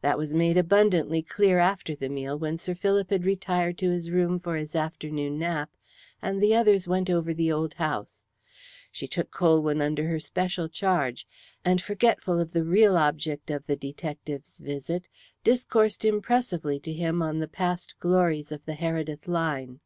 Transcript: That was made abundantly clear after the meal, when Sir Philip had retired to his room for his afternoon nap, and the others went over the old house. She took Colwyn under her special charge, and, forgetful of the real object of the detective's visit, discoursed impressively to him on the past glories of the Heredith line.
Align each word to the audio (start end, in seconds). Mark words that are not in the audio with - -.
That 0.00 0.16
was 0.16 0.32
made 0.32 0.56
abundantly 0.56 1.20
clear 1.22 1.58
after 1.58 1.94
the 1.94 2.08
meal, 2.08 2.38
when 2.38 2.56
Sir 2.56 2.74
Philip 2.74 3.10
had 3.10 3.26
retired 3.26 3.76
to 3.76 3.90
his 3.90 4.10
room 4.10 4.40
for 4.40 4.56
his 4.56 4.74
afternoon 4.74 5.38
nap, 5.38 5.68
and 6.22 6.40
the 6.42 6.54
others 6.54 6.88
went 6.88 7.10
over 7.10 7.34
the 7.34 7.52
old 7.52 7.74
house. 7.74 8.24
She 8.90 9.06
took 9.06 9.30
Colwyn 9.30 9.82
under 9.82 10.08
her 10.08 10.18
special 10.18 10.70
charge, 10.70 11.26
and, 11.62 11.82
forgetful 11.82 12.40
of 12.40 12.52
the 12.52 12.64
real 12.64 12.96
object 12.96 13.50
of 13.50 13.66
the 13.66 13.76
detective's 13.76 14.56
visit, 14.60 15.08
discoursed 15.44 16.06
impressively 16.06 16.80
to 16.80 16.94
him 16.94 17.20
on 17.20 17.38
the 17.38 17.46
past 17.46 18.00
glories 18.00 18.50
of 18.50 18.64
the 18.64 18.76
Heredith 18.76 19.28
line. 19.28 19.80